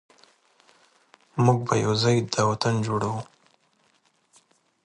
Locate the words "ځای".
2.03-2.17